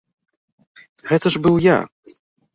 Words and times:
Гэта 1.11 1.27
ж 1.37 1.43
быў 1.45 1.55
я! 1.67 1.79